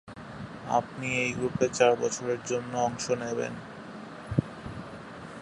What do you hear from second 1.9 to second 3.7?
বছরের জন্য অংশ নেবেন।